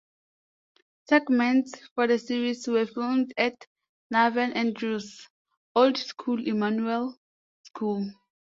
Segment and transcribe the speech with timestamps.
[1.07, 3.53] Segments for the series were filmed at
[4.11, 5.27] Naveen Andrews'
[5.75, 7.19] old school Emanuel
[7.61, 8.09] School.